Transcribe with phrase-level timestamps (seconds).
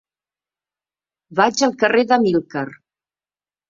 [1.41, 2.69] Vaig al carrer d'Amílcar.